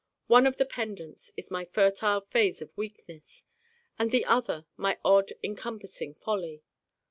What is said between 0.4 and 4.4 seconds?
of the pendants is my fertile phase of Weakness and the